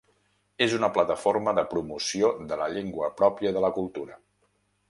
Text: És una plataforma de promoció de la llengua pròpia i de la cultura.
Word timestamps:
És 0.65 0.71
una 0.77 0.89
plataforma 0.95 1.53
de 1.59 1.65
promoció 1.75 2.33
de 2.53 2.59
la 2.65 2.73
llengua 2.77 3.13
pròpia 3.23 3.53
i 3.55 3.59
de 3.59 3.67
la 3.67 3.75
cultura. 3.81 4.19